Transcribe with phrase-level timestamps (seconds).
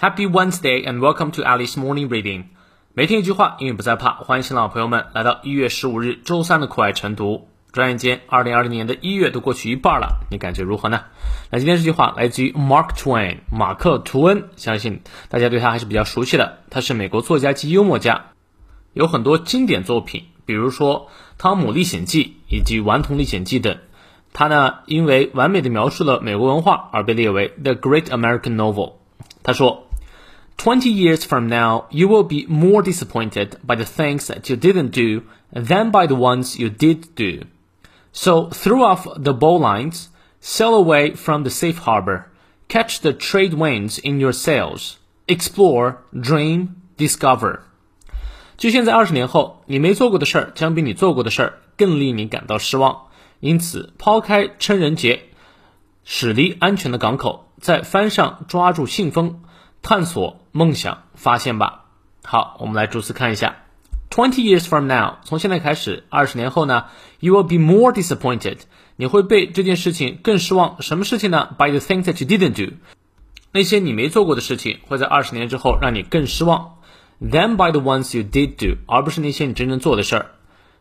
[0.00, 2.44] Happy Wednesday and welcome to Alice Morning Reading。
[2.94, 4.14] 每天一句话，英语不再怕。
[4.14, 7.48] 欢迎新老朋友们来到一月十五日周三的酷爱晨读。
[7.70, 11.02] 转眼间，二零二零年的一月都过去一半了，你感觉如何呢？
[11.50, 16.60] 那今天这句话来自于 Mark Twain，马克·吐温，相信大家对他还是比较熟悉的。
[16.70, 18.28] 他是美国作家及幽默家，
[18.94, 23.76] 有很多经典作品，比如说《汤姆历险记》以及《顽童历险记》等。
[24.32, 28.94] 他呢，因为完美的描述了美国文化而被列为 The Great American Novel。
[29.42, 29.89] 他说
[30.59, 35.23] ，Twenty years from now, you will be more disappointed by the things that you didn't do
[35.53, 37.45] than by the ones you did do.
[38.11, 40.07] So throw off the bowlines,
[40.39, 42.31] sail away from the safe harbor,
[42.67, 44.97] catch the trade winds in your sails,
[45.27, 47.59] explore, dream, discover.
[48.57, 53.07] 就现在二十年后，你没做过的事儿将比你做过的事儿更令你感到失望。
[53.41, 55.23] 因此，抛开称人节，
[56.05, 59.41] 驶离安全的港口，在帆上抓住信封，
[59.81, 61.84] 探索 梦想，发现吧。
[62.22, 63.56] 好，我们来逐词看一下。
[64.10, 66.86] Twenty years from now，从现在开始，二十年后呢
[67.20, 68.58] ，you will be more disappointed，
[68.96, 70.82] 你会被这件事情更失望。
[70.82, 72.74] 什么事情呢？By the things that you didn't do，
[73.52, 76.78] 那些你没做过的事情，会在二十年之后让你更失望。
[77.22, 80.30] Than by the ones you did do，而不是那些你真正做的事儿。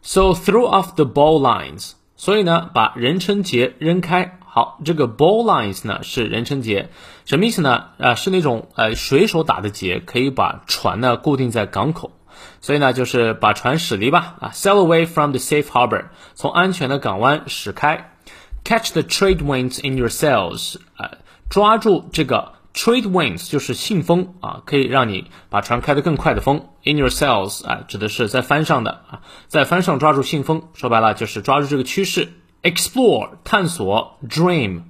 [0.02, 1.92] So throw off the ball lines。
[2.16, 4.39] 所以呢，把人称节扔开。
[4.52, 6.89] 好，这个 ball lines 呢是人称节，
[7.25, 7.86] 什么意思呢？
[8.00, 12.11] 啊，是那种呃水手打的结，可以把船呢固定在港口。
[12.59, 14.36] 所以呢，就是把船驶离吧。
[14.39, 18.16] 啊，sail away from the safe harbor，从安全的港湾驶开。
[18.64, 21.11] Catch the trade winds in your sails，啊，
[21.50, 22.53] 抓住这个。
[22.72, 26.67] Trade winds 就是信风啊，可以让你把船开得更快的风。
[26.84, 32.30] In your sails 啊，指的是在帆上的啊，在帆上抓住信风，说白了就是抓住这个趋势。
[32.62, 34.84] Explore 探索，Dream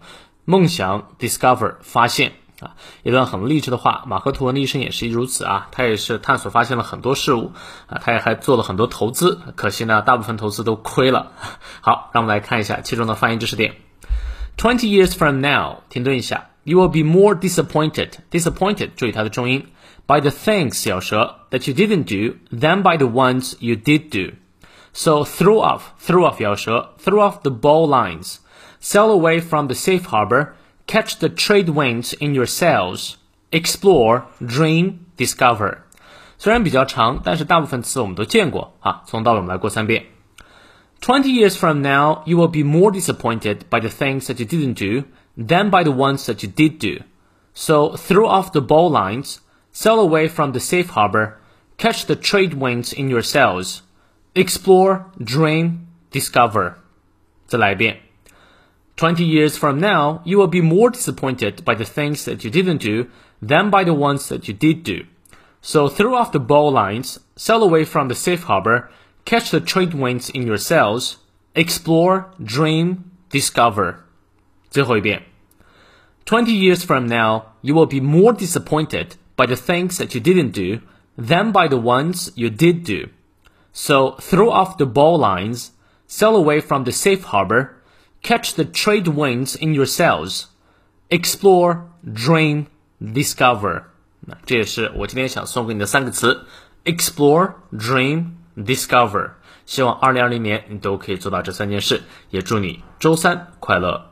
[0.46, 4.04] 梦想，Discover 发现啊，一段很励志的话。
[4.08, 7.52] 马克吐温的一生也是如此啊，他也是探索发现了很多事物
[7.88, 11.32] 啊，他也还做了很多投资，可惜呢，大部分投资都亏了。
[11.82, 13.76] 好，让我们来看一下其中的发音知识点。
[14.58, 16.50] Twenty years from now，停顿一下。
[16.64, 18.10] you will be more disappointed.
[18.32, 19.68] Disappointed，注意它的重音。
[20.06, 24.36] By the things 小舌 that you didn't do than by the ones you did do.
[24.93, 28.39] So throw off, throw off 咬舌 throw off the bow lines.
[28.81, 30.55] Sail away from the safe harbor.
[30.87, 33.17] Catch the trade winds in your sails.
[33.51, 35.79] Explore, dream, discover.
[36.39, 39.03] 虽然比较长，但是大部分词我们都见过啊。
[39.07, 40.07] 从到尾我们来过三遍。
[41.01, 45.07] Twenty years from now, you will be more disappointed by the things that you didn't do
[45.37, 47.05] than by the ones that you did do.
[47.55, 49.39] So throw off the bow lines,
[49.73, 51.39] sail away from the safe harbor,
[51.79, 53.83] catch the trade winds in your sails,
[54.35, 56.75] explore, dream, discover.
[57.47, 58.01] 再来一遍.
[58.97, 62.79] Twenty years from now, you will be more disappointed by the things that you didn't
[62.79, 63.09] do
[63.43, 65.07] than by the ones that you did do.
[65.61, 68.91] So throw off the bow lines, sail away from the safe harbor,
[69.25, 71.17] catch the trade winds in your sails,
[71.55, 73.97] explore, dream, discover.
[74.71, 75.23] 最后一遍.
[76.25, 80.53] Twenty years from now, you will be more disappointed by the things that you didn't
[80.53, 80.81] do
[81.17, 83.09] than by the ones you did do.
[83.73, 85.71] So throw off the bow lines,
[86.07, 87.83] sail away from the safe harbor,
[88.23, 90.47] catch the trade winds in your sails,
[91.11, 92.67] explore, dream,
[93.01, 93.85] discover.
[94.21, 96.47] 那这也是我今天想送给你的三个词：
[96.85, 99.33] explore, dream, discover。
[99.67, 104.08] 希望二零二零年你都可以做到这三件事，也祝你周三快乐。